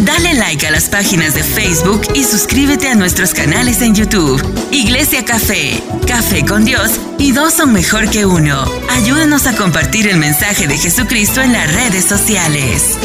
[0.00, 4.40] Dale like a las páginas de Facebook y suscríbete a nuestros canales en YouTube.
[4.70, 8.64] Iglesia Café, Café con Dios y dos son mejor que uno.
[8.90, 12.96] Ayúdanos a compartir el mensaje de Jesucristo en las redes sociales.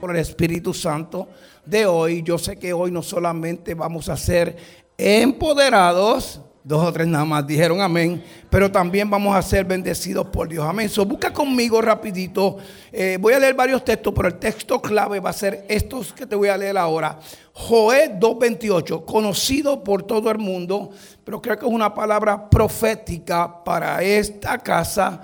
[0.00, 1.30] Por el Espíritu Santo
[1.64, 4.56] de hoy, yo sé que hoy no solamente vamos a ser
[4.96, 8.20] empoderados, Dos o tres nada más dijeron amén.
[8.50, 10.66] Pero también vamos a ser bendecidos por Dios.
[10.68, 10.88] Amén.
[10.88, 12.56] So, busca conmigo rapidito.
[12.90, 16.26] Eh, voy a leer varios textos, pero el texto clave va a ser estos que
[16.26, 17.20] te voy a leer ahora.
[17.52, 20.90] Joé 2.28, conocido por todo el mundo,
[21.22, 25.20] pero creo que es una palabra profética para esta casa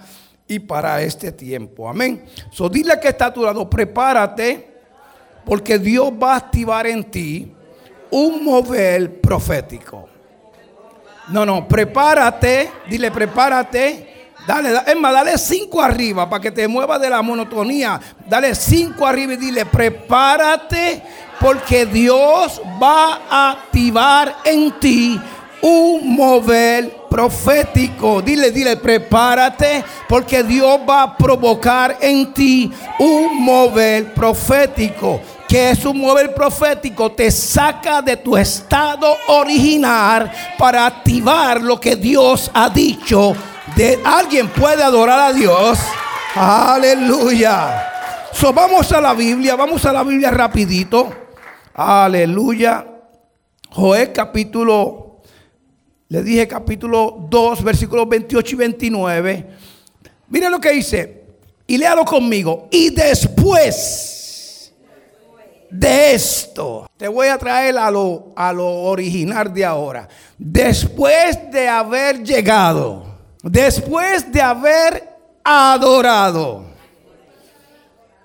[0.47, 1.88] y para este tiempo.
[1.88, 2.24] Amén.
[2.52, 4.77] So, dile que está a tu lado, prepárate,
[5.45, 7.52] porque Dios va a activar en ti
[8.12, 10.11] un mover profético.
[11.28, 14.08] No, no, prepárate, dile prepárate.
[14.46, 18.00] Dale, es dale cinco arriba para que te muevas de la monotonía.
[18.28, 21.00] Dale cinco arriba y dile, prepárate
[21.38, 25.20] porque Dios va a activar en ti
[25.60, 28.20] un mover profético.
[28.20, 35.20] Dile, dile, prepárate porque Dios va a provocar en ti un mover profético
[35.53, 41.94] que es un mover profético, te saca de tu estado original para activar lo que
[41.94, 43.36] Dios ha dicho.
[43.77, 45.78] De, alguien puede adorar a Dios.
[46.34, 47.86] Aleluya.
[48.33, 51.12] So, vamos a la Biblia, vamos a la Biblia rapidito.
[51.75, 52.87] Aleluya.
[53.72, 55.20] Joel capítulo,
[56.09, 59.47] le dije capítulo 2, versículos 28 y 29.
[60.28, 61.25] Mira lo que dice.
[61.66, 62.69] Y léalo conmigo.
[62.70, 64.20] Y después
[65.73, 66.87] de esto.
[66.97, 70.06] Te voy a traer a lo, a lo original de ahora.
[70.37, 73.05] Después de haber llegado,
[73.42, 75.09] después de haber
[75.43, 76.65] adorado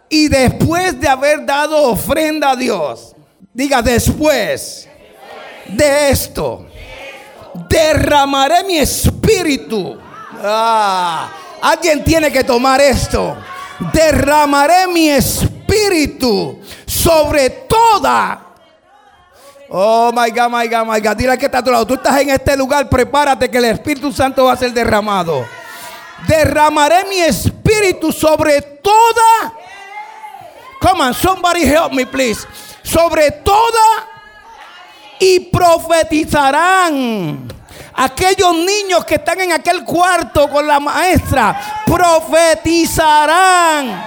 [0.09, 3.16] y después de haber dado ofrenda a Dios,
[3.53, 4.90] diga después
[5.68, 6.68] de esto,
[7.70, 9.97] derramaré mi espíritu.
[10.44, 11.31] Ah,
[11.62, 13.38] alguien tiene que tomar esto.
[13.94, 16.59] Derramaré mi espíritu
[16.97, 18.41] sobre toda.
[19.69, 21.18] Oh my God, my God, my God.
[21.18, 21.85] Dile que está a tu lado.
[21.85, 25.46] Tú estás en este lugar, prepárate que el Espíritu Santo va a ser derramado.
[26.28, 29.53] Derramaré mi espíritu sobre toda.
[30.81, 32.47] Come on, somebody help me, please.
[32.81, 34.07] Sobre toda
[35.19, 37.47] y profetizarán.
[37.94, 44.06] Aquellos niños que están en aquel cuarto con la maestra profetizarán.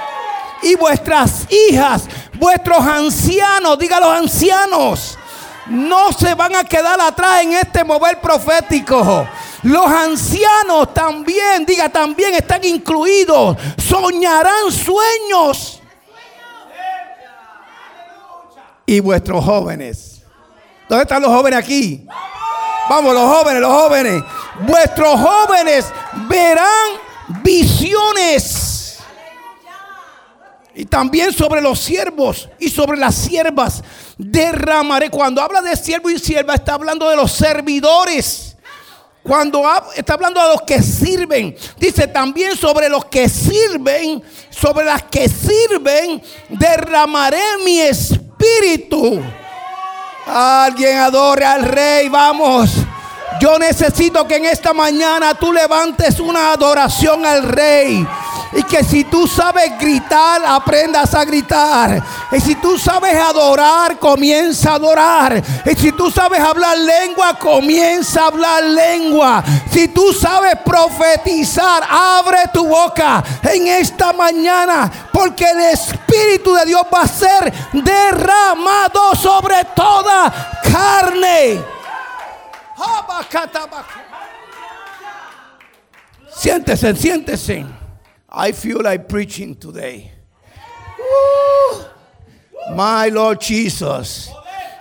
[0.62, 2.08] Y vuestras hijas
[2.40, 5.18] Vuestros ancianos, diga los ancianos,
[5.66, 9.28] no se van a quedar atrás en este mover profético.
[9.62, 13.58] Los ancianos también, diga, también están incluidos.
[13.76, 15.82] Soñarán sueños.
[18.86, 20.22] Y vuestros jóvenes.
[20.88, 22.06] ¿Dónde están los jóvenes aquí?
[22.88, 24.24] Vamos, los jóvenes, los jóvenes.
[24.60, 25.92] Vuestros jóvenes
[26.26, 26.88] verán
[27.42, 28.79] visiones
[30.80, 33.82] y también sobre los siervos y sobre las siervas
[34.16, 35.10] derramaré.
[35.10, 38.56] Cuando habla de siervo y sierva, está hablando de los servidores.
[39.22, 39.62] Cuando
[39.94, 45.28] está hablando de los que sirven, dice también sobre los que sirven, sobre las que
[45.28, 49.20] sirven, derramaré mi espíritu.
[50.26, 52.70] Alguien adore al rey, vamos.
[53.38, 58.06] Yo necesito que en esta mañana tú levantes una adoración al rey.
[58.52, 62.02] Y que si tú sabes gritar, aprendas a gritar.
[62.32, 65.42] Y si tú sabes adorar, comienza a adorar.
[65.64, 69.44] Y si tú sabes hablar lengua, comienza a hablar lengua.
[69.70, 74.90] Si tú sabes profetizar, abre tu boca en esta mañana.
[75.12, 80.32] Porque el Espíritu de Dios va a ser derramado sobre toda
[80.62, 81.62] carne.
[86.34, 87.79] Siéntese, siéntese.
[88.32, 90.12] I feel like preaching today.
[92.72, 94.30] My Lord Jesus.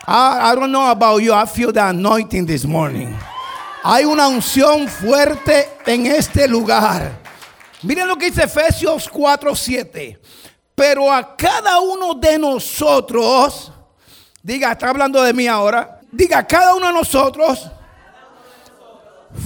[0.06, 1.34] I, don't know about you.
[1.34, 3.16] I feel the anointing this morning.
[3.84, 7.20] Hay una unción fuerte en este lugar.
[7.84, 10.18] Miren lo que dice Efesios 4:7.
[10.76, 13.72] Pero a cada uno de nosotros,
[14.44, 16.00] diga, está hablando de mí ahora.
[16.12, 17.70] Diga, a cada uno de nosotros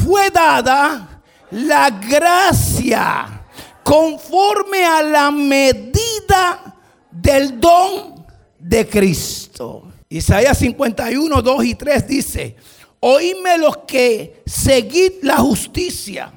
[0.04, 1.22] fue dada
[1.52, 3.43] la gracia
[3.84, 6.76] conforme a la medida
[7.12, 8.26] del don
[8.58, 9.92] de Cristo.
[10.10, 12.56] Isaías 51, 2 y 3 dice,
[13.00, 16.32] oíme los que seguid la justicia,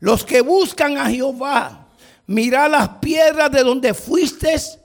[0.00, 1.88] los que buscan a Jehová,
[2.26, 4.78] mirad las piedras de donde fuisteis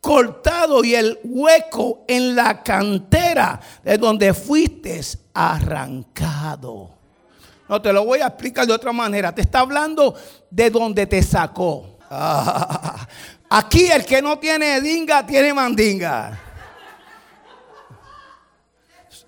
[0.00, 5.00] cortado y el hueco en la cantera de donde fuiste
[5.32, 7.01] arrancado.
[7.68, 9.34] No te lo voy a explicar de otra manera.
[9.34, 10.14] Te está hablando
[10.50, 11.98] de donde te sacó.
[13.50, 16.38] aquí el que no tiene dinga tiene mandinga.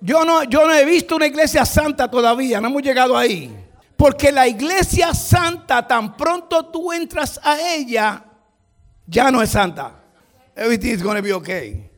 [0.01, 3.51] Yo no, yo no he visto una iglesia santa todavía, no hemos llegado ahí.
[3.97, 8.23] Porque la iglesia santa, tan pronto tú entras a ella,
[9.07, 10.03] ya no es santa.
[10.55, 11.91] Everything's to be okay.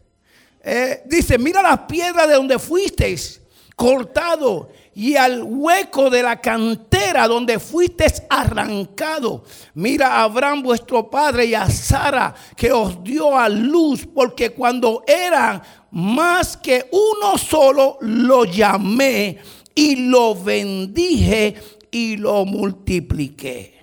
[0.63, 3.41] Eh, dice, mira las piedras de donde fuisteis
[3.75, 9.45] cortado y al hueco de la cantera donde fuiste arrancado.
[9.75, 15.05] Mira a Abraham vuestro padre y a Sara que os dio a luz, porque cuando
[15.07, 15.61] eran
[15.91, 19.37] más que uno solo, lo llamé
[19.75, 21.57] y lo bendije
[21.91, 23.75] y lo multipliqué.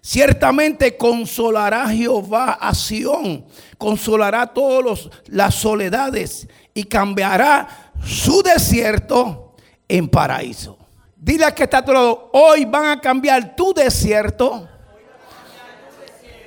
[0.00, 3.44] Ciertamente consolará Jehová a Sión,
[3.76, 9.46] consolará todas las soledades y cambiará su desierto
[9.88, 10.78] en paraíso.
[11.16, 14.68] Dile a que está todo hoy van a cambiar tu desierto.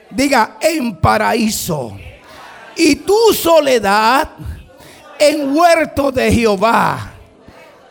[0.10, 1.98] Diga, en paraíso.
[2.76, 4.30] Y tu soledad
[5.20, 7.12] en huerto de Jehová.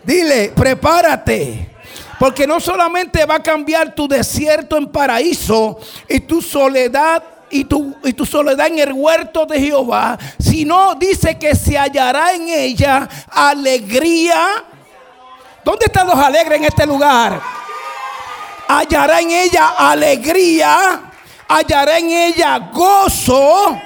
[0.05, 1.71] Dile, prepárate.
[2.19, 7.97] Porque no solamente va a cambiar tu desierto en paraíso y tu soledad y tu,
[8.05, 13.09] y tu soledad en el huerto de Jehová, sino dice que se hallará en ella
[13.29, 14.65] alegría.
[15.65, 17.41] ¿Dónde están los alegres en este lugar?
[18.69, 21.01] Hallará en ella alegría,
[21.49, 23.81] hallará en ella gozo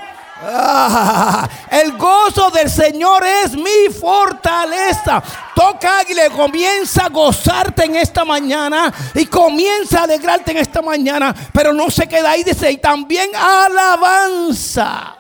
[0.47, 5.23] Ah, el gozo del Señor es mi fortaleza.
[5.55, 11.35] Toca le comienza a gozarte en esta mañana y comienza a alegrarte en esta mañana.
[11.53, 15.17] Pero no se queda ahí, dice, y también alabanza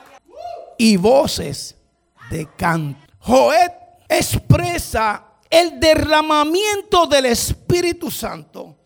[0.76, 1.76] y voces
[2.30, 3.00] de canto.
[3.20, 3.70] Joed
[4.08, 5.22] expresa
[5.54, 8.76] el derramamiento del Espíritu Santo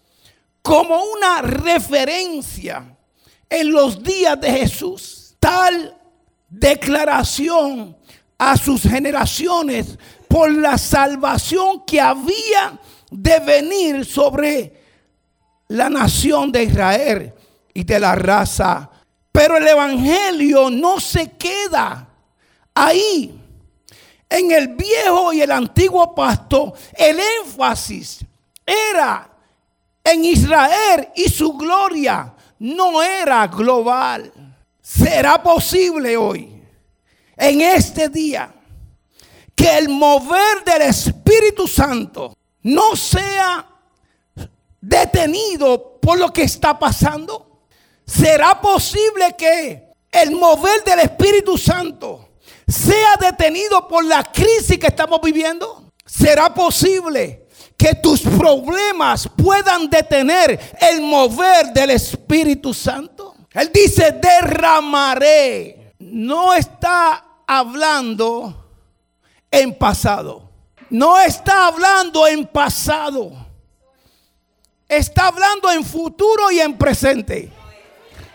[0.60, 2.94] como una referencia
[3.48, 5.34] en los días de Jesús.
[5.40, 5.96] Tal
[6.46, 7.96] declaración
[8.36, 9.98] a sus generaciones
[10.28, 12.78] por la salvación que había
[13.10, 14.78] de venir sobre
[15.68, 17.32] la nación de Israel
[17.72, 18.90] y de la raza.
[19.32, 22.08] Pero el Evangelio no se queda
[22.74, 23.37] ahí.
[24.28, 28.24] En el viejo y el antiguo pasto, el énfasis
[28.64, 29.30] era
[30.04, 34.32] en Israel y su gloria, no era global.
[34.80, 36.62] ¿Será posible hoy,
[37.36, 38.54] en este día,
[39.54, 43.66] que el mover del Espíritu Santo no sea
[44.80, 47.64] detenido por lo que está pasando?
[48.06, 52.27] ¿Será posible que el mover del Espíritu Santo
[52.68, 55.90] sea detenido por la crisis que estamos viviendo?
[56.04, 63.34] ¿Será posible que tus problemas puedan detener el mover del Espíritu Santo?
[63.52, 65.94] Él dice, derramaré.
[65.98, 68.70] No está hablando
[69.50, 70.50] en pasado.
[70.90, 73.32] No está hablando en pasado.
[74.88, 77.52] Está hablando en futuro y en presente.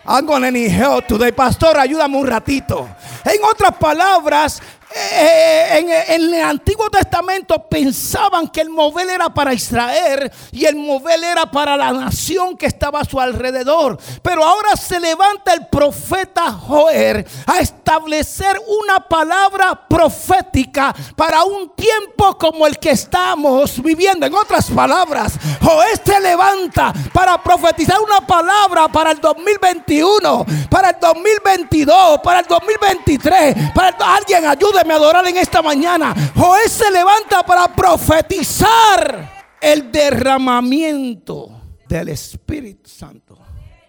[0.06, 1.32] I'm gonna need help today.
[1.32, 2.88] Pastor, ayúdame un ratito.
[3.24, 4.60] En otras palabras,
[4.96, 11.22] eh, en, el Antiguo Testamento pensaban que el mover era para Israel y el mover
[11.24, 13.98] era para la nación que estaba a su alrededor.
[14.22, 22.38] Pero ahora se levanta el profeta Joel a establecer una palabra profética para un tiempo
[22.38, 24.26] como el que estamos viviendo.
[24.26, 30.96] En otras palabras, Joel se levanta para profetizar una palabra para el 2021, para el
[31.00, 33.72] 2022, para el 2023.
[33.74, 36.14] Para alguien ayude me adorar en esta mañana.
[36.34, 43.38] Joel se levanta para profetizar el derramamiento del Espíritu Santo.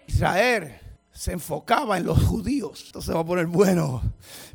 [0.06, 0.78] Israel
[1.12, 2.84] se enfocaba en los judíos.
[2.86, 4.02] Esto se va a poner bueno.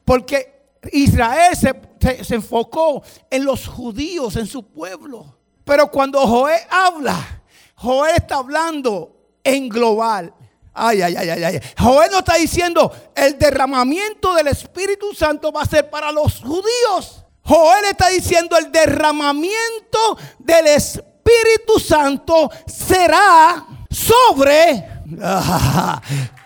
[0.03, 5.37] Porque Israel se, se enfocó en los judíos, en su pueblo.
[5.63, 7.43] Pero cuando Joel habla,
[7.75, 10.33] Joel está hablando en global.
[10.73, 11.59] Ay, ay, ay, ay, ay.
[11.77, 17.25] Joel no está diciendo el derramamiento del Espíritu Santo va a ser para los judíos.
[17.43, 24.87] Joel está diciendo el derramamiento del Espíritu Santo será sobre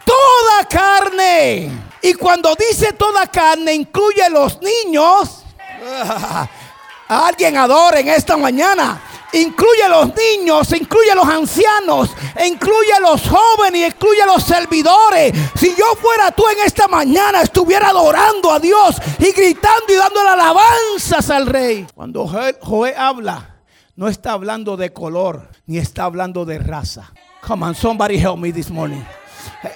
[0.05, 1.71] toda carne.
[2.01, 5.43] Y cuando dice toda carne incluye los niños.
[7.07, 9.01] alguien adora en esta mañana
[9.35, 12.09] incluye a los niños, incluye a los ancianos,
[12.45, 15.33] incluye a los jóvenes, incluye a los servidores.
[15.55, 20.29] Si yo fuera tú en esta mañana, estuviera adorando a Dios y gritando y dándole
[20.29, 21.85] alabanzas al rey.
[21.93, 22.27] Cuando
[22.61, 23.55] Joé habla,
[23.95, 27.11] no está hablando de color, ni está hablando de raza.
[27.45, 29.03] Come on, somebody help me this morning.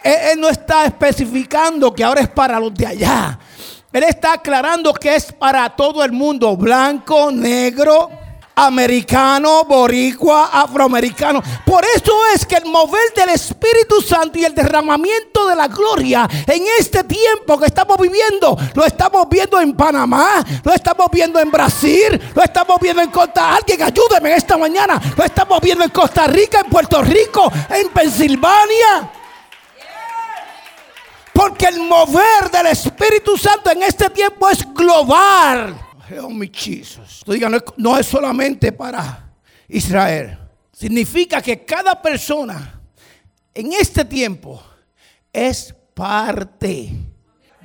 [0.03, 3.39] Él, no está especificando que ahora es para los de allá.
[3.91, 8.09] Él está aclarando que es para todo el mundo, blanco, negro,
[8.65, 11.41] americano, boricua, afroamericano.
[11.65, 16.27] Por eso es que el mover del Espíritu Santo y el derramamiento de la gloria
[16.47, 21.49] en este tiempo que estamos viviendo, lo estamos viendo en Panamá, lo estamos viendo en
[21.51, 23.55] Brasil, lo estamos viendo en Costa.
[23.55, 24.99] Alguien ayúdeme esta mañana.
[25.15, 29.11] Lo estamos viendo en Costa Rica, en Puerto Rico, en Pensilvania.
[31.33, 35.88] Porque el mover del Espíritu Santo en este tiempo es global.
[36.21, 36.51] Oh, mi
[37.77, 39.31] no es solamente para
[39.67, 40.37] Israel.
[40.71, 42.81] Significa que cada persona
[43.53, 44.63] en este tiempo
[45.31, 46.89] es parte.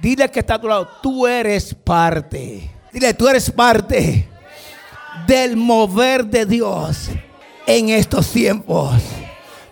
[0.00, 2.70] Dile que está a tu lado, tú eres parte.
[2.92, 4.28] Dile, tú eres parte
[5.26, 7.08] del mover de Dios
[7.66, 9.00] en estos tiempos.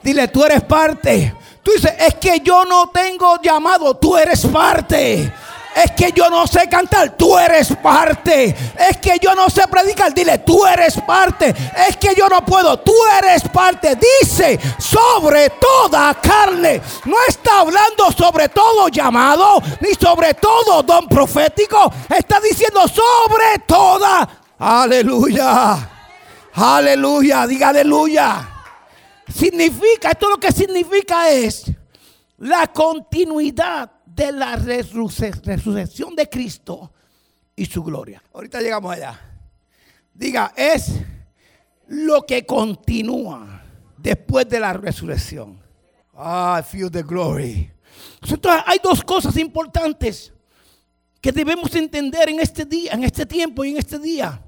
[0.03, 1.35] Dile, tú eres parte.
[1.63, 5.33] Tú dices, es que yo no tengo llamado, tú eres parte.
[5.75, 8.55] Es que yo no sé cantar, tú eres parte.
[8.79, 11.55] Es que yo no sé predicar, dile, tú eres parte.
[11.89, 13.97] Es que yo no puedo, tú eres parte.
[13.97, 16.81] Dice, sobre toda carne.
[17.07, 21.93] No está hablando sobre todo llamado, ni sobre todo don profético.
[22.09, 24.29] Está diciendo sobre toda.
[24.59, 25.89] Aleluya.
[26.55, 28.49] Aleluya, diga aleluya.
[29.35, 31.65] Significa, esto lo que significa es
[32.37, 33.91] la continuidad
[34.27, 36.93] de la resurrección de Cristo
[37.57, 38.23] y su gloria.
[38.33, 39.21] Ahorita llegamos allá.
[40.15, 40.93] Diga, es
[41.89, 43.63] lo que continúa
[43.97, 45.61] después de la resurrección.
[46.15, 47.71] Ah, I feel the glory.
[48.23, 50.33] Entonces hay dos cosas importantes
[51.21, 54.41] que debemos entender en este día, en este tiempo y en este día.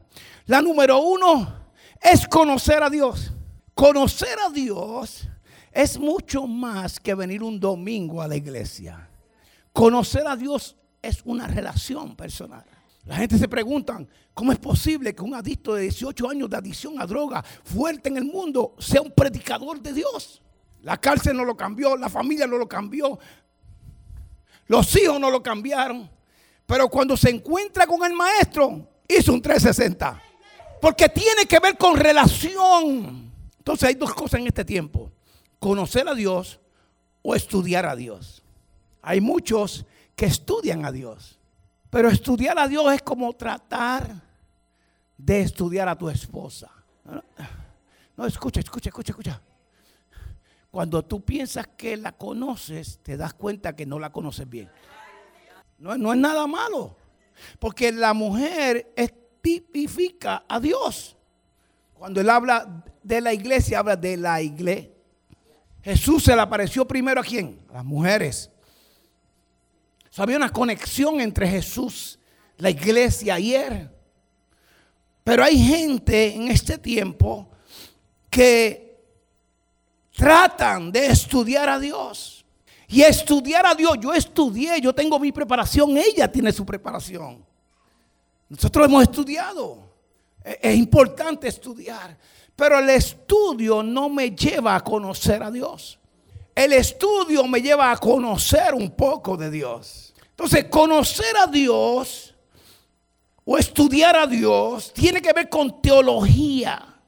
[0.46, 1.52] La número uno
[2.00, 3.32] es conocer a Dios.
[3.74, 5.28] Conocer a Dios
[5.72, 9.08] es mucho más que venir un domingo a la iglesia.
[9.74, 12.64] Conocer a Dios es una relación personal.
[13.06, 13.98] La gente se pregunta,
[14.32, 18.16] ¿cómo es posible que un adicto de 18 años de adicción a droga fuerte en
[18.16, 20.40] el mundo sea un predicador de Dios?
[20.82, 23.18] La cárcel no lo cambió, la familia no lo cambió,
[24.68, 26.08] los hijos no lo cambiaron.
[26.66, 30.22] Pero cuando se encuentra con el maestro, hizo un 360.
[30.80, 33.28] Porque tiene que ver con relación.
[33.58, 35.10] Entonces hay dos cosas en este tiempo.
[35.58, 36.60] Conocer a Dios
[37.22, 38.43] o estudiar a Dios.
[39.04, 39.84] Hay muchos
[40.16, 41.38] que estudian a Dios.
[41.90, 44.10] Pero estudiar a Dios es como tratar
[45.16, 46.70] de estudiar a tu esposa.
[48.16, 49.42] No, escucha, escucha, escucha, escucha.
[50.70, 54.70] Cuando tú piensas que la conoces, te das cuenta que no la conoces bien.
[55.78, 56.96] No, no es nada malo.
[57.58, 58.92] Porque la mujer
[59.40, 61.16] tipifica a Dios.
[61.92, 64.90] Cuando él habla de la iglesia, habla de la iglesia.
[65.82, 67.60] Jesús se le apareció primero a quién?
[67.68, 68.50] A las mujeres
[70.22, 72.18] había una conexión entre Jesús,
[72.56, 73.90] la iglesia él.
[75.24, 77.48] Pero hay gente en este tiempo
[78.30, 78.84] que
[80.14, 82.44] tratan de estudiar a Dios.
[82.86, 87.44] Y estudiar a Dios, yo estudié, yo tengo mi preparación, ella tiene su preparación.
[88.48, 89.90] Nosotros hemos estudiado.
[90.44, 92.16] E-, es importante estudiar.
[92.54, 95.98] Pero el estudio no me lleva a conocer a Dios.
[96.54, 100.03] El estudio me lleva a conocer un poco de Dios.
[100.34, 102.34] Entonces, conocer a Dios
[103.44, 107.00] o estudiar a Dios tiene que ver con teología.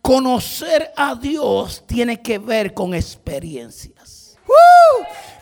[0.00, 4.38] Conocer a Dios tiene que ver con experiencias.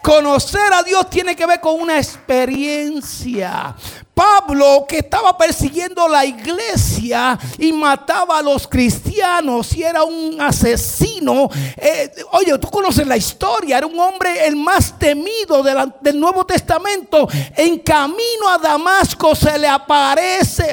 [0.09, 3.77] Conocer a Dios tiene que ver con una experiencia.
[4.15, 11.51] Pablo, que estaba persiguiendo la iglesia y mataba a los cristianos y era un asesino.
[11.77, 17.29] Eh, oye, tú conoces la historia, era un hombre el más temido del Nuevo Testamento.
[17.55, 20.73] En camino a Damasco se le aparece.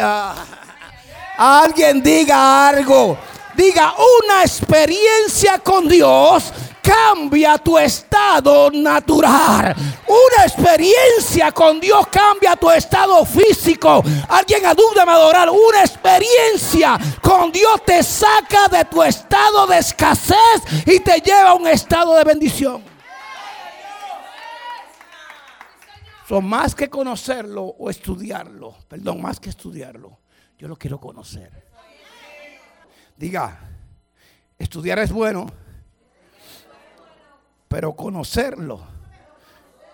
[1.38, 3.18] alguien diga algo.
[3.54, 6.54] Diga una experiencia con Dios
[6.86, 9.76] cambia tu estado natural.
[10.08, 14.04] Una experiencia con Dios cambia tu estado físico.
[14.30, 15.50] Alguien adúltame a adorar.
[15.50, 21.54] Una experiencia con Dios te saca de tu estado de escasez y te lleva a
[21.56, 22.84] un estado de bendición.
[26.28, 28.76] Son más que conocerlo o estudiarlo.
[28.88, 30.20] Perdón, más que estudiarlo.
[30.58, 31.66] Yo lo quiero conocer.
[33.16, 33.60] Diga,
[34.58, 35.48] estudiar es bueno,
[37.76, 38.80] pero conocerlo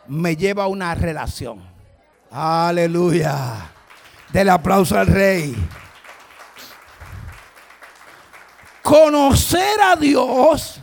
[0.08, 1.64] me lleva a una relación.
[2.30, 3.72] Aleluya.
[4.32, 5.56] Del aplauso al rey.
[8.84, 10.80] Conocer a Dios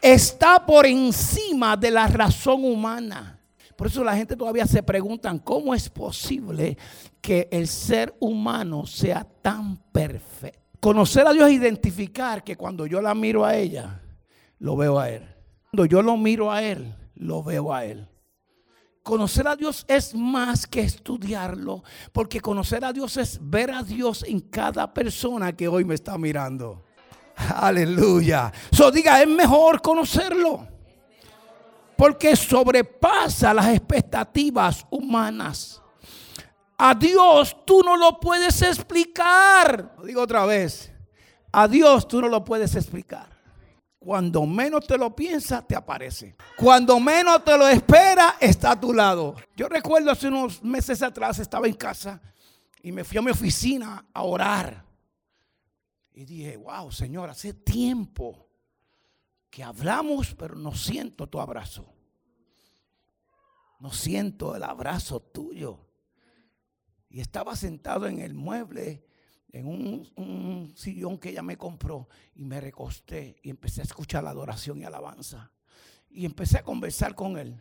[0.00, 3.38] está por encima de la razón humana.
[3.76, 6.78] Por eso la gente todavía se preguntan cómo es posible
[7.20, 10.58] que el ser humano sea tan perfecto.
[10.80, 14.00] Conocer a Dios es identificar que cuando yo la miro a ella,
[14.58, 15.33] lo veo a Él.
[15.74, 18.08] Cuando yo lo miro a Él, lo veo a Él.
[19.02, 24.22] Conocer a Dios es más que estudiarlo, porque conocer a Dios es ver a Dios
[24.22, 26.84] en cada persona que hoy me está mirando.
[27.56, 28.52] Aleluya.
[28.70, 30.64] So diga, es mejor conocerlo.
[31.96, 35.82] Porque sobrepasa las expectativas humanas.
[36.78, 39.96] A Dios tú no lo puedes explicar.
[39.98, 40.92] Lo digo otra vez.
[41.50, 43.33] A Dios tú no lo puedes explicar.
[44.04, 46.36] Cuando menos te lo piensas, te aparece.
[46.58, 49.34] Cuando menos te lo espera, está a tu lado.
[49.56, 52.20] Yo recuerdo hace unos meses atrás, estaba en casa
[52.82, 54.84] y me fui a mi oficina a orar.
[56.12, 58.46] Y dije, wow, Señor, hace tiempo
[59.48, 61.90] que hablamos, pero no siento tu abrazo.
[63.80, 65.80] No siento el abrazo tuyo.
[67.08, 69.06] Y estaba sentado en el mueble,
[69.54, 74.30] en un, sillón que ella me compró, y me recosté y empecé a escuchar la
[74.30, 75.52] adoración y alabanza.
[76.10, 77.56] Y empecé a conversar con él.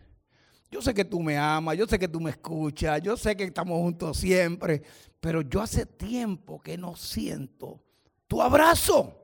[0.72, 3.44] Yo sé que tú me amas, yo sé que tú me escuchas, yo sé que
[3.44, 4.82] estamos juntos siempre,
[5.20, 7.84] pero yo hace tiempo que no siento
[8.28, 9.20] tu abrazo.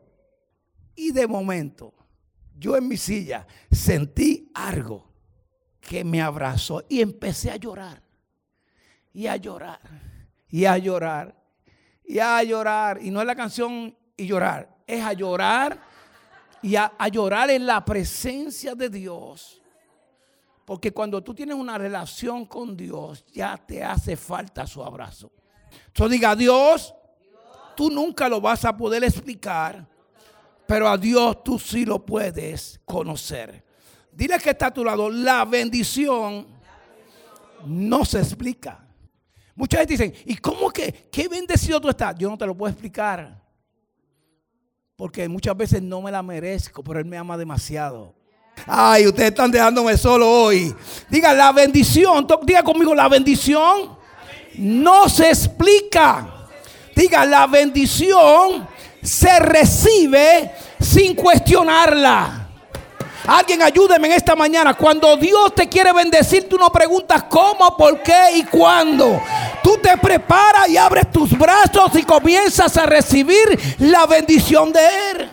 [0.95, 1.93] Y de momento,
[2.55, 5.11] yo en mi silla sentí algo
[5.79, 8.03] que me abrazó y empecé a llorar.
[9.11, 9.79] Y a llorar.
[10.49, 11.38] Y a llorar.
[12.09, 12.97] Y a llorar.
[13.03, 14.67] Y no es la canción y llorar.
[14.87, 15.79] Es a llorar
[16.63, 19.61] y a, llorar en la presencia de Dios.
[20.65, 25.31] Porque cuando tú tienes una relación con Dios, ya te hace falta su abrazo.
[25.85, 26.95] Entonces diga, Dios,
[27.77, 29.87] tú nunca lo vas a poder explicar,
[30.65, 33.63] pero a Dios tú sí lo puedes conocer.
[34.11, 36.47] Dile que está a tu lado, la bendición
[37.67, 38.88] no se explica.
[39.59, 42.15] Muchas veces dicen, ¿y cómo que, qué bendecido tú estás?
[42.17, 43.43] Yo no te lo puedo explicar.
[44.95, 48.15] Porque muchas veces no me la merezco, pero Él me ama demasiado.
[48.65, 50.73] Ay, ustedes están dejándome solo hoy.
[51.09, 53.97] Diga, la bendición, diga conmigo, la bendición
[54.55, 56.47] no se explica.
[56.95, 58.65] Diga, la bendición
[59.03, 62.49] se recibe sin cuestionarla.
[63.29, 64.73] Alguien ayúdeme en esta mañana.
[64.73, 69.21] Cuando Dios te quiere bendecir, tú no preguntas cómo, por qué y cuándo.
[69.63, 74.79] Tú te preparas y abres tus brazos y comienzas a recibir la bendición de
[75.11, 75.29] Él.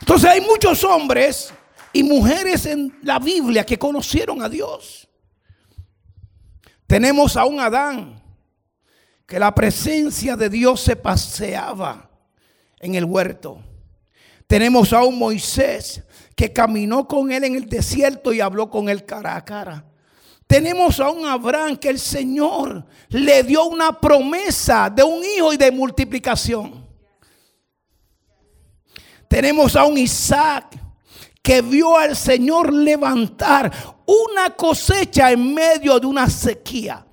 [0.00, 1.52] Entonces hay muchos hombres
[1.92, 5.08] y mujeres en la Biblia que conocieron a Dios.
[6.86, 8.22] Tenemos a un Adán
[9.26, 12.10] que la presencia de Dios se paseaba
[12.80, 13.62] en el huerto.
[14.46, 16.02] Tenemos a un Moisés
[16.34, 19.84] que caminó con él en el desierto y habló con él cara a cara.
[20.48, 25.58] Tenemos a un Abraham que el Señor le dio una promesa de un hijo y
[25.58, 26.88] de multiplicación.
[29.28, 30.74] Tenemos a un Isaac
[31.42, 33.70] que vio al Señor levantar
[34.06, 37.04] una cosecha en medio de una sequía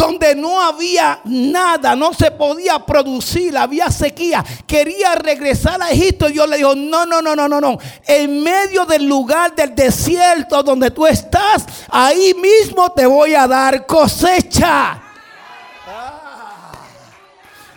[0.00, 4.42] donde no había nada, no se podía producir, había sequía.
[4.66, 7.78] Quería regresar a Egipto Dios le dijo, no, no, no, no, no, no.
[8.06, 13.84] En medio del lugar del desierto donde tú estás, ahí mismo te voy a dar
[13.84, 15.02] cosecha.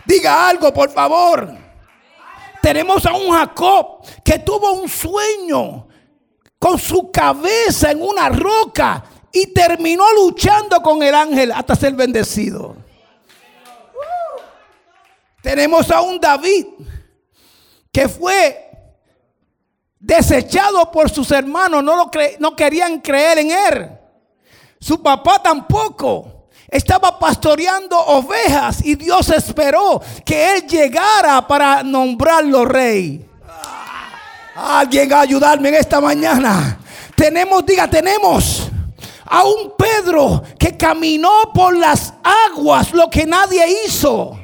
[0.06, 1.58] Diga algo, por favor.
[2.62, 5.88] Tenemos a un Jacob que tuvo un sueño
[6.58, 12.78] con su cabeza en una roca y terminó luchando con el ángel hasta ser bendecido.
[15.41, 16.67] Tenemos a un David
[17.91, 18.72] que fue
[20.00, 23.89] desechado por sus hermanos, no, lo no querían creer en él.
[24.80, 26.30] Su papá tampoco.
[26.67, 33.30] Estaba pastoreando ovejas y Dios esperó que él llegara para nombrarlo rey.
[34.56, 36.80] Alguien a ayudarme en esta mañana.
[37.15, 38.62] Tenemos, diga, tenemos
[39.34, 42.13] a un Pedro que caminó por las
[42.52, 44.39] aguas, lo que nadie hizo.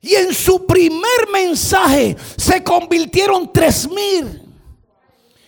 [0.00, 4.42] Y en su primer mensaje se convirtieron tres mil.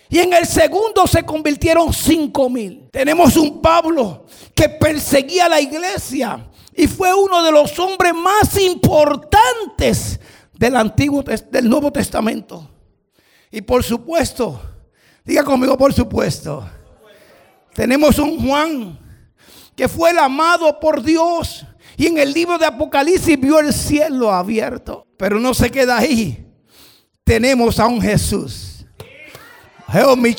[0.09, 2.89] Y en el segundo se convirtieron cinco mil.
[2.91, 6.45] Tenemos un Pablo que perseguía la iglesia
[6.75, 10.19] y fue uno de los hombres más importantes
[10.51, 12.69] del Antiguo del Nuevo Testamento.
[13.51, 14.59] Y por supuesto,
[15.23, 16.69] diga conmigo por supuesto,
[17.79, 18.99] tenemos un Juan
[19.73, 21.65] que fue el amado por Dios
[21.95, 26.45] y en el libro de Apocalipsis vio el cielo abierto, pero no se queda ahí.
[27.23, 28.85] Tenemos a un Jesús.
[29.93, 30.35] Oh, mis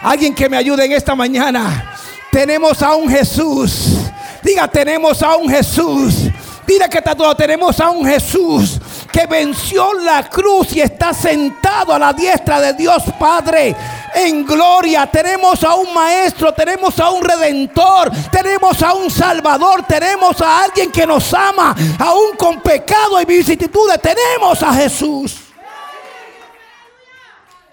[0.00, 1.94] Alguien que me ayude en esta mañana.
[2.32, 3.98] Tenemos a un Jesús.
[4.42, 6.30] Diga, tenemos a un Jesús.
[6.66, 7.36] Diga que está todo.
[7.36, 8.80] Tenemos a un Jesús
[9.12, 13.76] que venció la cruz y está sentado a la diestra de Dios Padre
[14.16, 15.06] en gloria.
[15.06, 20.90] Tenemos a un maestro, tenemos a un redentor, tenemos a un salvador, tenemos a alguien
[20.90, 24.00] que nos ama, aún con pecado y vicisitudes.
[24.00, 25.42] Tenemos a Jesús.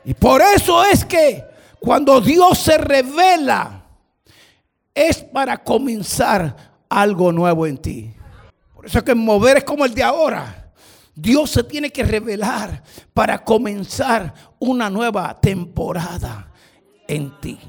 [0.04, 1.46] Y por eso es que
[1.80, 3.86] cuando Dios se revela,
[4.94, 6.56] es para comenzar
[6.90, 8.14] algo nuevo en ti.
[8.76, 10.63] Por eso es que mover es como el de ahora.
[11.16, 16.52] Dios se tiene que revelar para comenzar una nueva temporada
[17.08, 17.60] en ti.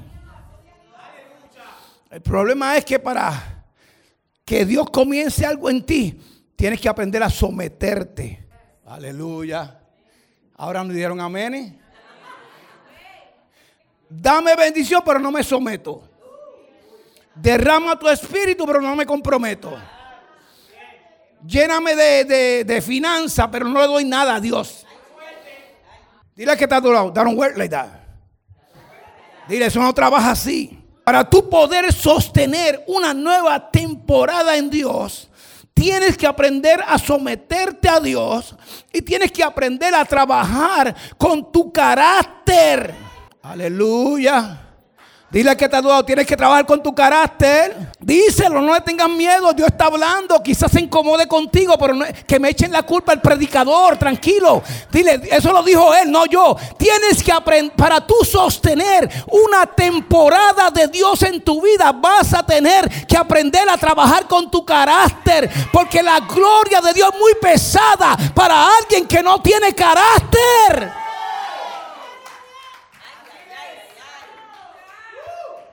[2.09, 3.65] El problema es que para
[4.43, 6.19] que Dios comience algo en ti,
[6.55, 8.47] tienes que aprender a someterte.
[8.85, 9.79] Aleluya.
[10.55, 11.81] Ahora me dieron amén.
[14.09, 16.07] Dame bendición, pero no me someto.
[17.35, 19.77] Derrama tu espíritu, pero no me comprometo.
[21.45, 24.85] Lléname de, de, finanzas, pero no le doy nada a Dios.
[26.35, 27.11] Dile que está a tu lado.
[27.11, 27.55] Don't work.
[29.47, 30.79] Dile, eso no trabaja así.
[31.03, 35.29] Para tú poder sostener una nueva temporada en Dios,
[35.73, 38.55] tienes que aprender a someterte a Dios
[38.91, 42.91] y tienes que aprender a trabajar con tu carácter.
[43.43, 44.64] Aleluya.
[45.31, 47.75] Dile que te ha dudado, tienes que trabajar con tu carácter.
[47.99, 49.51] Díselo, no le tengan miedo.
[49.53, 50.41] Dios está hablando.
[50.41, 53.97] Quizás se incomode contigo, pero que me echen la culpa el predicador.
[53.97, 54.61] Tranquilo.
[54.91, 56.55] Dile, eso lo dijo él, no yo.
[56.77, 62.45] Tienes que aprender, para tú sostener una temporada de Dios en tu vida, vas a
[62.45, 65.49] tener que aprender a trabajar con tu carácter.
[65.73, 71.04] Porque la gloria de Dios es muy pesada para alguien que no tiene carácter.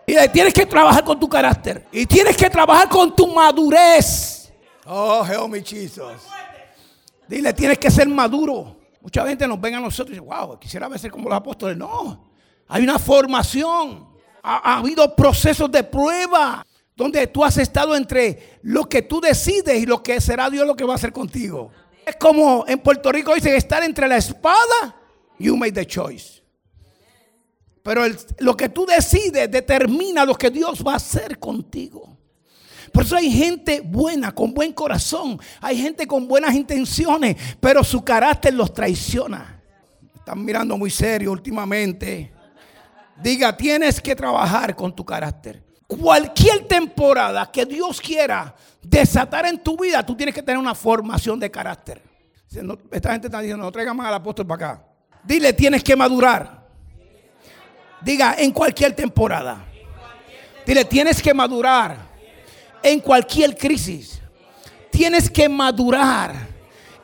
[0.06, 1.86] Y tienes que trabajar con tu carácter.
[1.92, 4.52] Y tienes que trabajar con tu madurez.
[4.84, 6.22] Oh, help me, Jesus.
[7.28, 8.76] Dile, tienes que ser maduro.
[9.00, 11.76] Mucha gente nos ven a nosotros y dice, wow, quisiera ser como los apóstoles.
[11.76, 12.30] No,
[12.68, 14.08] hay una formación.
[14.42, 19.82] Ha, ha habido procesos de prueba donde tú has estado entre lo que tú decides
[19.82, 21.70] y lo que será Dios lo que va a hacer contigo.
[22.04, 24.96] Es como en Puerto Rico dicen estar entre la espada.
[25.38, 26.41] You made the choice.
[27.82, 28.02] Pero
[28.38, 32.16] lo que tú decides determina lo que Dios va a hacer contigo.
[32.92, 35.40] Por eso hay gente buena, con buen corazón.
[35.60, 39.60] Hay gente con buenas intenciones, pero su carácter los traiciona.
[40.14, 42.32] Están mirando muy serio últimamente.
[43.20, 45.62] Diga, tienes que trabajar con tu carácter.
[45.86, 51.40] Cualquier temporada que Dios quiera desatar en tu vida, tú tienes que tener una formación
[51.40, 52.02] de carácter.
[52.90, 54.86] Esta gente está diciendo, no traigan más al apóstol para acá.
[55.24, 56.61] Dile, tienes que madurar.
[58.04, 59.64] Diga, en cualquier temporada.
[60.66, 61.96] Dile, tienes que madurar
[62.82, 64.20] en cualquier crisis.
[64.90, 66.52] Tienes que madurar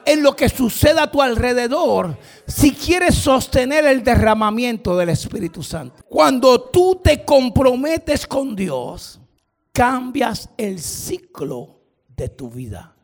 [0.05, 6.03] en lo que suceda a tu alrededor si quieres sostener el derramamiento del Espíritu Santo.
[6.09, 9.21] Cuando tú te comprometes con Dios,
[9.73, 12.97] cambias el ciclo de tu vida.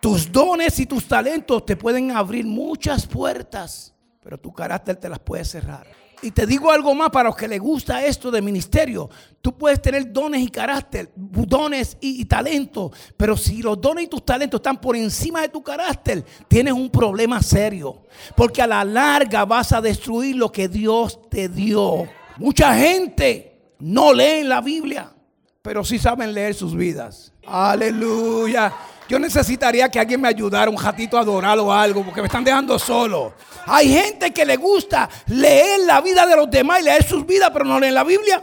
[0.00, 5.18] Tus dones y tus talentos te pueden abrir muchas puertas, pero tu carácter te las
[5.18, 6.03] puede cerrar.
[6.24, 9.10] Y te digo algo más para los que les gusta esto de ministerio.
[9.42, 14.24] Tú puedes tener dones y carácter, dones y, talento, pero si los dones y tus
[14.24, 18.04] talentos están por encima de tu carácter, tienes un problema serio.
[18.34, 22.08] Porque a la larga vas a destruir lo que Dios te dio.
[22.38, 25.12] Mucha gente no lee la Biblia,
[25.60, 27.34] pero sí saben leer sus vidas.
[27.46, 28.72] Aleluya.
[29.08, 32.42] Yo necesitaría que alguien me ayudara, un ratito a adorar o algo, porque me están
[32.42, 33.34] dejando solo.
[33.66, 37.50] Hay gente que le gusta leer la vida de los demás y leer sus vidas,
[37.52, 38.42] pero no leen la Biblia.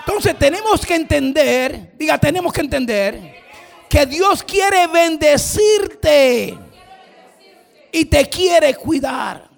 [0.00, 3.36] Entonces tenemos que entender, diga, tenemos que entender
[3.88, 6.58] que Dios quiere bendecirte
[7.92, 9.48] y te quiere cuidar.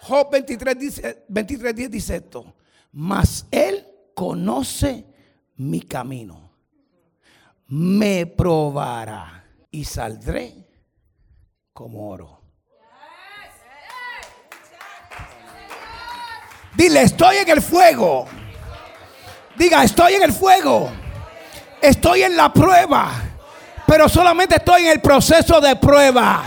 [0.00, 2.54] Job 23, dice, 23 10 dice esto,
[2.90, 5.04] mas Él conoce
[5.56, 6.45] mi camino
[7.68, 10.54] me probará y saldré
[11.72, 12.40] como oro.
[16.74, 18.26] Dile, estoy en el fuego.
[19.56, 20.90] Diga, estoy en el fuego.
[21.80, 23.12] Estoy en la prueba,
[23.86, 26.42] pero solamente estoy en el proceso de prueba.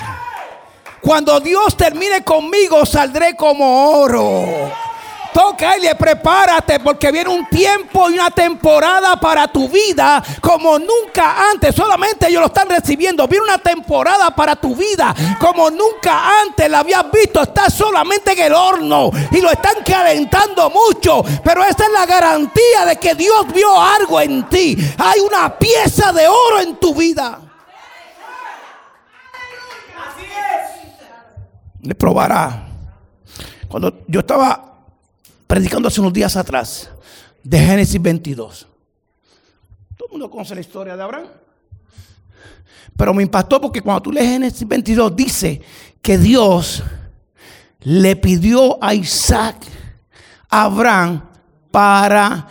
[1.01, 4.88] Cuando Dios termine conmigo, saldré como oro.
[5.39, 11.49] Toca y prepárate porque viene un tiempo y una temporada para tu vida como nunca
[11.49, 11.73] antes.
[11.73, 13.25] Solamente ellos lo están recibiendo.
[13.25, 17.41] Viene una temporada para tu vida como nunca antes la habías visto.
[17.41, 21.23] Está solamente en el horno y lo están calentando mucho.
[21.41, 24.77] Pero esa es la garantía de que Dios vio algo en ti.
[24.97, 27.39] Hay una pieza de oro en tu vida.
[29.95, 31.87] Así es.
[31.87, 32.65] Le probará.
[33.69, 34.68] Cuando yo estaba
[35.49, 36.91] predicando hace unos días atrás
[37.43, 38.67] de Génesis 22.
[39.97, 41.25] Todo el mundo conoce la historia de Abraham.
[42.95, 45.59] Pero me impactó porque cuando tú lees Génesis 22 dice
[46.03, 46.83] que Dios
[47.81, 49.55] le pidió a Isaac,
[50.49, 51.23] a Abraham,
[51.71, 52.47] para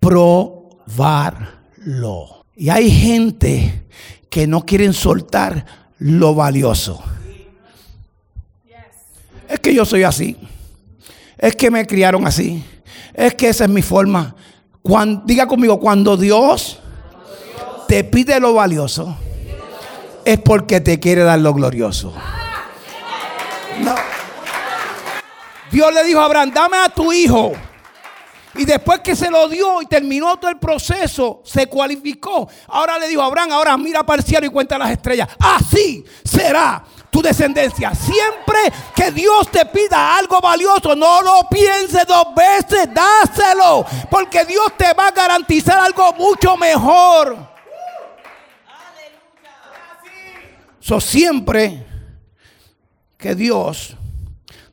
[0.00, 1.46] probarlo.
[2.56, 3.86] Y hay gente
[4.28, 5.64] que no quieren soltar
[5.98, 7.00] lo valioso.
[9.48, 10.36] Es que yo soy así.
[11.42, 12.64] Es que me criaron así.
[13.12, 14.36] Es que esa es mi forma.
[15.24, 16.78] diga conmigo, cuando Dios
[17.88, 19.16] te pide lo valioso,
[20.24, 22.14] es porque te quiere dar lo glorioso.
[25.72, 27.50] Dios le dijo a Abraham, dame a tu hijo.
[28.54, 32.48] Y después que se lo dio y terminó todo el proceso, se cualificó.
[32.68, 35.28] Ahora le dijo a Abraham, ahora mira para el cielo y cuenta las estrellas.
[35.40, 37.94] Así será tu descendencia.
[37.94, 38.58] Siempre
[38.94, 43.84] que Dios te pida algo valioso, no lo pienses dos veces, dáselo.
[44.10, 47.52] Porque Dios te va a garantizar algo mucho mejor.
[50.80, 51.84] So, siempre
[53.18, 53.94] que Dios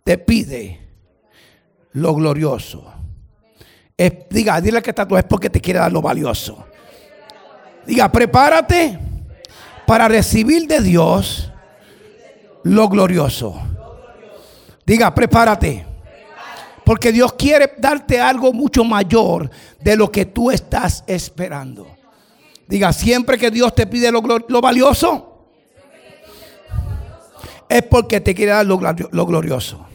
[0.05, 0.79] te pide
[1.91, 2.93] lo glorioso,
[4.29, 6.65] diga, dile que está tú es porque te quiere dar lo valioso.
[7.85, 8.97] Diga, prepárate
[9.85, 11.48] para recibir de Dios
[12.63, 13.55] lo glorioso.
[14.85, 15.85] Diga, prepárate.
[16.83, 21.87] Porque Dios quiere darte algo mucho mayor de lo que tú estás esperando.
[22.67, 24.21] Diga, siempre que Dios te pide lo,
[24.61, 25.51] valioso,
[27.67, 28.79] es porque te quiere dar lo,
[29.11, 29.85] lo glorioso.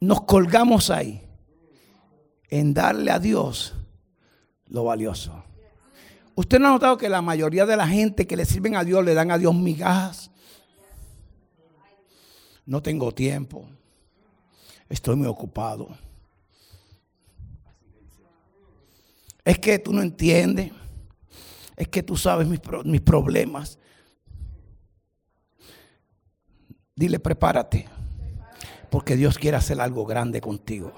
[0.00, 1.22] Nos colgamos ahí
[2.48, 3.74] en darle a Dios
[4.66, 5.39] lo valioso.
[6.34, 9.04] ¿Usted no ha notado que la mayoría de la gente que le sirven a Dios
[9.04, 10.30] le dan a Dios migajas?
[12.64, 13.68] No tengo tiempo.
[14.88, 15.88] Estoy muy ocupado.
[19.44, 20.72] Es que tú no entiendes.
[21.76, 23.78] Es que tú sabes mis, mis problemas.
[26.94, 27.88] Dile, prepárate.
[28.90, 30.92] Porque Dios quiere hacer algo grande contigo.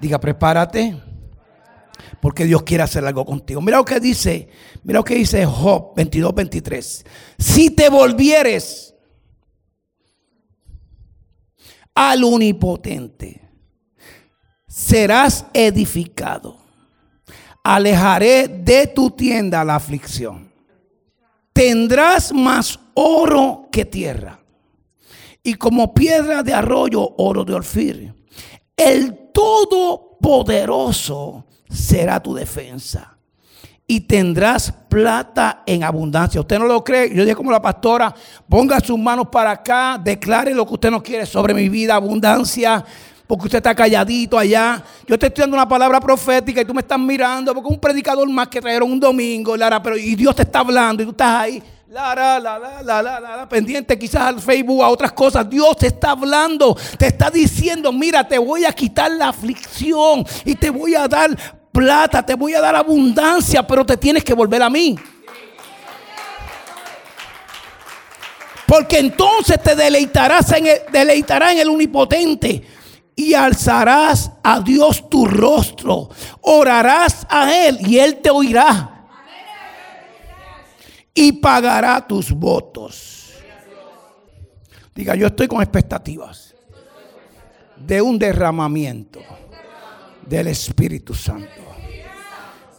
[0.00, 1.00] Diga, prepárate
[2.20, 3.60] porque Dios quiere hacer algo contigo.
[3.60, 4.48] Mira lo que dice,
[4.82, 7.04] mira lo que dice Job 22, 23.
[7.38, 8.94] Si te volvieres
[11.94, 13.42] al unipotente,
[14.66, 16.58] serás edificado.
[17.62, 20.52] Alejaré de tu tienda la aflicción.
[21.52, 24.40] Tendrás más oro que tierra.
[25.42, 28.12] Y como piedra de arroyo, oro de orfir.
[28.76, 33.16] El Todopoderoso será tu defensa.
[33.86, 36.40] Y tendrás plata en abundancia.
[36.40, 37.14] ¿Usted no lo cree?
[37.14, 38.12] Yo dije como la pastora,
[38.48, 42.84] ponga sus manos para acá, declare lo que usted no quiere sobre mi vida, abundancia,
[43.26, 44.82] porque usted está calladito allá.
[45.06, 48.28] Yo te estoy dando una palabra profética y tú me estás mirando, porque un predicador
[48.30, 51.40] más que trajeron un domingo, Lara, pero y Dios te está hablando y tú estás
[51.40, 51.62] ahí.
[51.88, 55.48] La, la, la, la, la, la, pendiente quizás al Facebook, a otras cosas.
[55.48, 60.56] Dios te está hablando, te está diciendo, mira, te voy a quitar la aflicción y
[60.56, 61.30] te voy a dar
[61.72, 64.96] plata, te voy a dar abundancia, pero te tienes que volver a mí.
[68.66, 72.75] Porque entonces te deleitarás en el, deleitarás en el unipotente
[73.16, 76.10] y alzarás a Dios tu rostro.
[76.42, 79.08] Orarás a Él y Él te oirá.
[81.14, 83.32] Y pagará tus votos.
[84.94, 86.54] Diga, yo estoy con expectativas
[87.76, 89.20] de un derramamiento
[90.26, 91.48] del Espíritu Santo.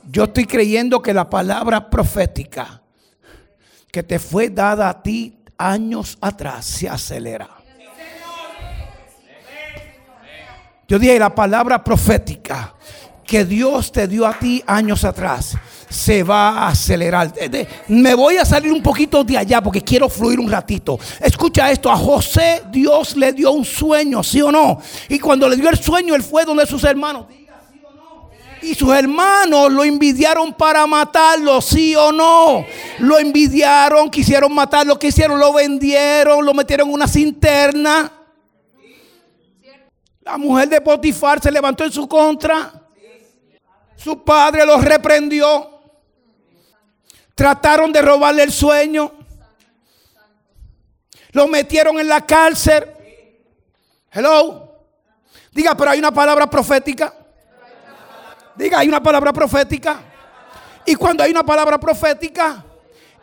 [0.09, 2.81] Yo estoy creyendo que la palabra profética
[3.91, 7.56] que te fue dada a ti años atrás se acelera.
[10.87, 12.73] Yo dije la palabra profética
[13.25, 15.57] que Dios te dio a ti años atrás
[15.89, 17.33] se va a acelerar.
[17.87, 20.97] Me voy a salir un poquito de allá porque quiero fluir un ratito.
[21.21, 24.79] Escucha esto, a José Dios le dio un sueño, ¿sí o no?
[25.09, 27.25] Y cuando le dio el sueño, él fue donde sus hermanos.
[28.61, 32.65] Y sus hermanos lo envidiaron para matarlo, sí o no.
[32.99, 38.16] Lo envidiaron, quisieron matarlo, quisieron, lo vendieron, lo metieron en una cinterna.
[40.27, 42.73] La mujer de Potifar se levantó en su contra.
[43.95, 45.79] Su padre los reprendió.
[47.33, 49.09] Trataron de robarle el sueño.
[51.31, 52.91] Lo metieron en la cárcel.
[54.11, 54.69] Hello.
[55.53, 57.13] Diga, pero hay una palabra profética.
[58.53, 60.01] Diga, hay una palabra profética.
[60.85, 62.65] Y cuando hay una palabra profética,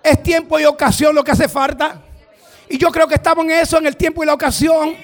[0.03, 2.01] es tiempo y ocasión lo que hace falta.
[2.67, 4.97] Y yo creo que estamos en eso, en el tiempo y la ocasión.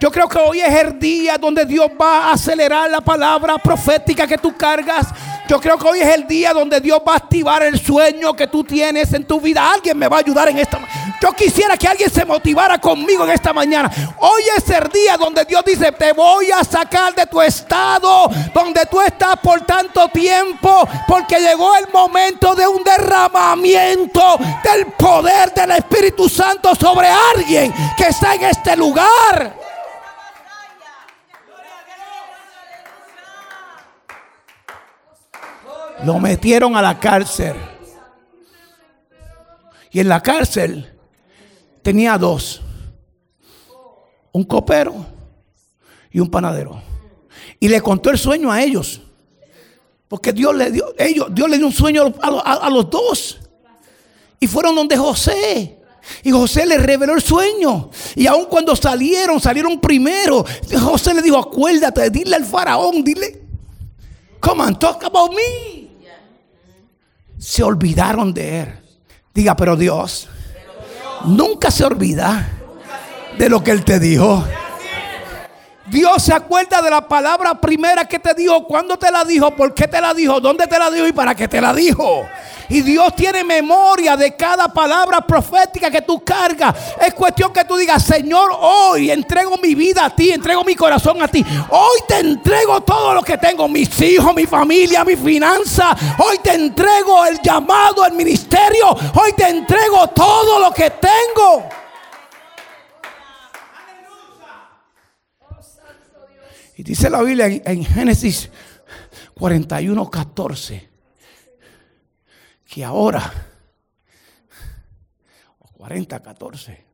[0.00, 4.28] Yo creo que hoy es el día donde Dios va a acelerar la palabra profética
[4.28, 5.08] que tú cargas.
[5.48, 8.46] Yo creo que hoy es el día donde Dios va a activar el sueño que
[8.46, 9.72] tú tienes en tu vida.
[9.72, 10.78] Alguien me va a ayudar en esta.
[11.20, 13.90] Yo quisiera que alguien se motivara conmigo en esta mañana.
[14.18, 18.86] Hoy es el día donde Dios dice, te voy a sacar de tu estado donde
[18.86, 25.72] tú estás por tanto tiempo, porque llegó el momento de un derramamiento del poder del
[25.72, 29.57] Espíritu Santo sobre alguien que está en este lugar.
[36.04, 37.56] Lo metieron a la cárcel.
[39.90, 40.92] Y en la cárcel
[41.82, 42.62] tenía dos.
[44.32, 45.06] Un copero
[46.10, 46.80] y un panadero.
[47.58, 49.00] Y le contó el sueño a ellos.
[50.06, 53.40] Porque Dios le dio, ellos, Dios le dio un sueño a, los dos.
[54.38, 55.80] Y fueron donde José.
[56.22, 57.90] Y José le reveló el sueño.
[58.14, 60.44] Y aun cuando salieron, salieron primero.
[60.80, 63.42] José le dijo, acuérdate, dile al faraón, dile,
[64.40, 65.87] come on, talk about me
[67.38, 68.74] se olvidaron de él.
[69.32, 70.28] Diga, pero Dios,
[71.24, 72.48] nunca se olvida
[73.38, 74.44] de lo que él te dijo.
[75.86, 79.72] Dios se acuerda de la palabra primera que te dijo, cuándo te la dijo, por
[79.72, 82.26] qué te la dijo, dónde te la dijo y para qué te la dijo.
[82.70, 86.74] Y Dios tiene memoria de cada palabra profética que tú cargas.
[87.00, 91.22] Es cuestión que tú digas, Señor, hoy entrego mi vida a ti, entrego mi corazón
[91.22, 91.44] a ti.
[91.70, 95.96] Hoy te entrego todo lo que tengo, mis hijos, mi familia, mi finanza.
[96.18, 98.88] Hoy te entrego el llamado, el ministerio.
[98.90, 101.68] Hoy te entrego todo lo que tengo.
[106.78, 108.50] Y dice la Biblia en, Génesis
[109.34, 110.88] 41, 14,
[112.78, 113.32] que ahora,
[115.58, 116.84] o 40, 14,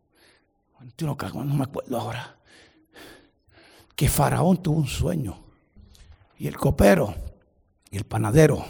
[1.35, 2.38] no me acuerdo ahora,
[3.94, 5.44] que Faraón tuvo un sueño.
[6.38, 7.14] Y el copero,
[7.90, 8.64] y el panadero,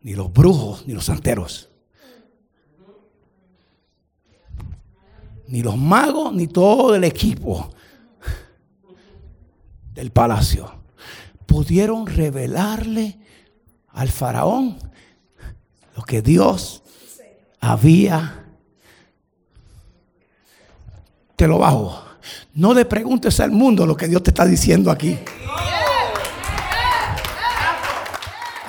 [0.00, 1.68] ni los brujos, ni los santeros,
[5.48, 7.74] ni los magos, ni todo el equipo
[9.92, 10.82] del palacio,
[11.44, 13.18] pudieron revelarle
[13.88, 14.88] al faraón
[15.98, 16.84] lo que Dios
[17.58, 18.44] había.
[21.34, 22.04] Te lo bajo.
[22.54, 25.18] No le preguntes al mundo lo que Dios te está diciendo aquí.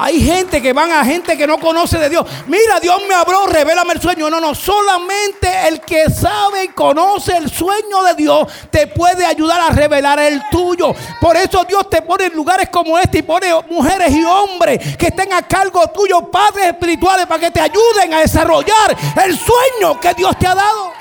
[0.01, 2.25] Hay gente que van a gente que no conoce de Dios.
[2.47, 4.29] Mira, Dios me habló, revélame el sueño.
[4.29, 9.59] No, no, solamente el que sabe y conoce el sueño de Dios te puede ayudar
[9.59, 10.95] a revelar el tuyo.
[11.19, 15.07] Por eso Dios te pone en lugares como este y pone mujeres y hombres que
[15.07, 20.13] estén a cargo tuyo, padres espirituales, para que te ayuden a desarrollar el sueño que
[20.13, 20.93] Dios te ha dado.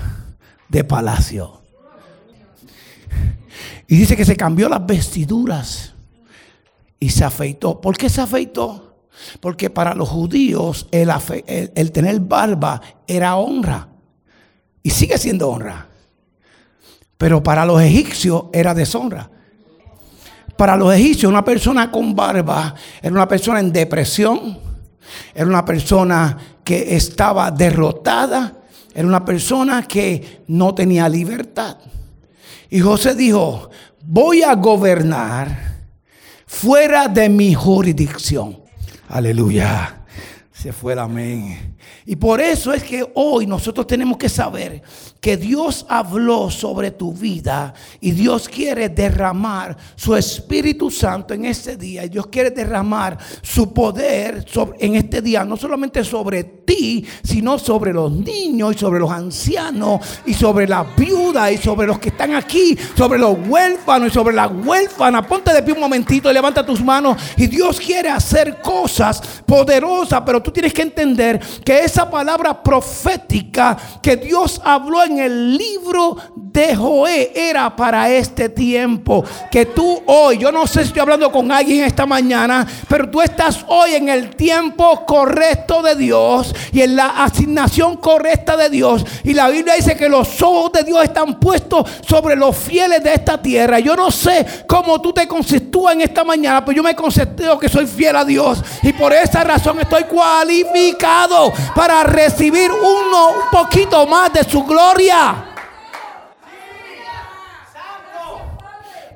[0.67, 1.61] de palacio.
[3.87, 5.93] Y dice que se cambió las vestiduras
[6.99, 7.79] y se afeitó.
[7.81, 8.95] ¿Por qué se afeitó?
[9.39, 13.89] Porque para los judíos el, tener barba era honra.
[14.81, 15.87] Y sigue siendo honra.
[17.17, 19.29] Pero para los egipcios era deshonra.
[20.61, 24.59] Para los egipcios una persona con barba era una persona en depresión,
[25.33, 28.59] era una persona que estaba derrotada,
[28.93, 31.77] era una persona que no tenía libertad.
[32.69, 33.71] Y José dijo,
[34.05, 35.79] voy a gobernar
[36.45, 38.59] fuera de mi jurisdicción.
[39.09, 40.03] Aleluya.
[40.51, 41.75] Se fue el amén.
[42.05, 44.81] Y por eso es que hoy nosotros tenemos que saber
[45.19, 51.77] que Dios habló sobre tu vida y Dios quiere derramar su Espíritu Santo en este
[51.77, 52.03] día.
[52.03, 54.45] Y Dios quiere derramar su poder
[54.79, 60.01] en este día, no solamente sobre ti, sino sobre los niños y sobre los ancianos
[60.25, 64.35] y sobre la viuda y sobre los que están aquí, sobre los huérfanos y sobre
[64.35, 65.27] la huérfana.
[65.27, 67.17] Ponte de pie un momentito y levanta tus manos.
[67.37, 73.77] Y Dios quiere hacer cosas poderosas, pero tú tienes que entender que esa palabra profética
[74.01, 79.23] que Dios habló en el libro de Joé era para este tiempo.
[79.49, 83.21] Que tú hoy, yo no sé si estoy hablando con alguien esta mañana, pero tú
[83.21, 89.05] estás hoy en el tiempo correcto de Dios y en la asignación correcta de Dios.
[89.23, 93.13] Y la Biblia dice que los ojos de Dios están puestos sobre los fieles de
[93.13, 93.79] esta tierra.
[93.79, 97.69] Yo no sé cómo tú te constituyas en esta mañana, pero yo me considero que
[97.69, 98.63] soy fiel a Dios.
[98.83, 105.47] Y por esa razón estoy cualificado para recibir uno, un poquito más de su gloria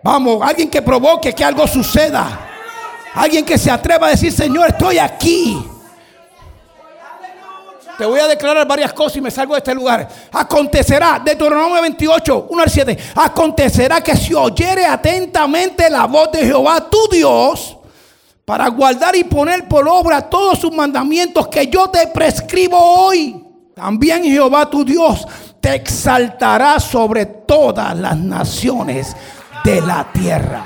[0.06, 2.40] Vamos, alguien que provoque que algo suceda.
[3.16, 5.68] Alguien que se atreva a decir, Señor, estoy aquí.
[7.98, 10.08] Te voy a declarar varias cosas y me salgo de este lugar.
[10.32, 12.98] Acontecerá, de Deuteronomio 28, 1 al 7.
[13.16, 17.75] Acontecerá que si oyere atentamente la voz de Jehová tu Dios,
[18.46, 23.44] para guardar y poner por obra todos sus mandamientos que yo te prescribo hoy.
[23.76, 25.28] También Jehová tu Dios
[25.60, 29.16] te exaltará sobre todas las naciones
[29.64, 30.64] de la tierra.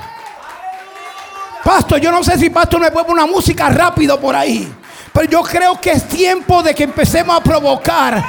[1.64, 4.72] Pastor, yo no sé si Pastor me pone una música rápido por ahí.
[5.12, 8.22] Pero yo creo que es tiempo de que empecemos a provocar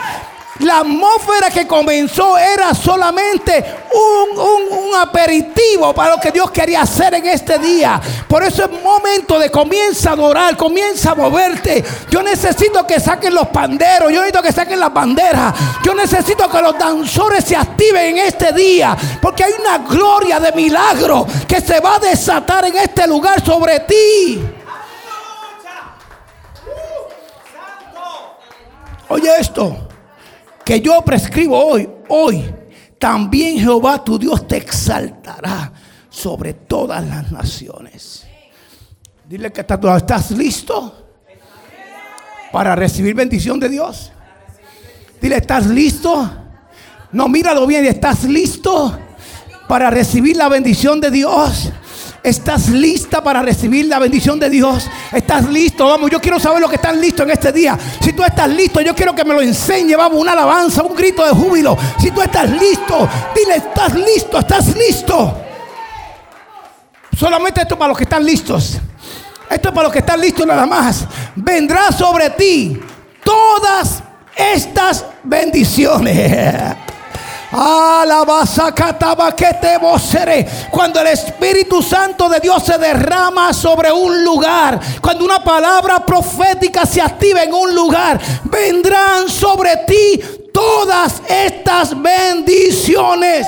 [0.64, 7.26] la atmósfera que comenzó era solamente un, aperitivo para lo que Dios quería hacer en
[7.26, 7.99] este día.
[8.28, 11.84] Por eso es momento de comienza a adorar, comienza a moverte.
[12.09, 15.53] Yo necesito que saquen los panderos, yo necesito que saquen las banderas.
[15.84, 18.95] Yo necesito que los danzores se activen en este día.
[19.22, 23.80] Porque hay una gloria de milagro que se va a desatar en este lugar sobre
[23.82, 24.41] ti.
[29.07, 29.90] Oye esto
[30.66, 32.45] que yo prescribo hoy, hoy,
[32.97, 35.72] también Jehová tu Dios te exaltará
[36.09, 38.26] sobre todas las naciones.
[39.28, 41.01] Dile que estás listo
[42.51, 44.12] para recibir bendición de Dios.
[45.22, 46.30] Dile, ¿estás listo?
[47.12, 48.97] No, míralo bien, ¿estás listo
[49.68, 51.72] para recibir la bendición de Dios?
[52.24, 54.88] ¿Estás lista para recibir la bendición de Dios?
[55.11, 55.88] ¿Estás listo?
[55.88, 57.78] Vamos, yo quiero saber lo que están listos en este día.
[57.99, 59.95] Si tú estás listo, yo quiero que me lo enseñe.
[59.95, 61.76] Vamos, una alabanza, un grito de júbilo.
[61.99, 65.36] Si tú estás listo, dile, estás listo, estás listo.
[67.17, 68.78] Solamente esto para los que están listos.
[69.49, 71.05] Esto es para los que están listos nada más.
[71.36, 72.80] Vendrá sobre ti
[73.24, 74.03] todas
[74.36, 76.76] estas bendiciones.
[80.70, 86.86] Cuando el Espíritu Santo de Dios se derrama sobre un lugar, cuando una palabra profética
[86.86, 90.22] se activa en un lugar, vendrán sobre ti
[90.54, 93.47] todas estas bendiciones.